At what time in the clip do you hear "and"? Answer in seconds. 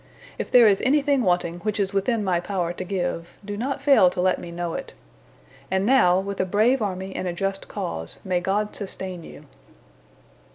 5.69-5.85, 7.15-7.27